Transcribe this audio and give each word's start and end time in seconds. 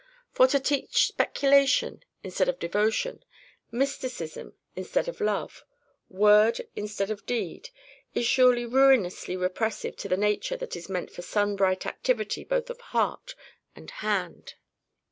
For 0.31 0.47
to 0.47 0.59
teach 0.59 1.09
speculation 1.09 2.03
instead 2.23 2.49
of 2.49 2.57
devotion, 2.57 3.23
mysticism 3.71 4.57
instead 4.75 5.07
of 5.07 5.21
love, 5.21 5.63
word 6.09 6.61
instead 6.75 7.11
of 7.11 7.27
deed, 7.27 7.69
is 8.15 8.25
surely 8.25 8.65
ruinously 8.65 9.37
repressive 9.37 9.95
to 9.97 10.09
the 10.09 10.17
nature 10.17 10.57
that 10.57 10.75
is 10.75 10.89
meant 10.89 11.11
for 11.11 11.21
sunbright 11.21 11.85
activity 11.85 12.43
both 12.43 12.71
of 12.71 12.81
heart 12.81 13.35
and 13.75 13.91
hand. 13.91 14.55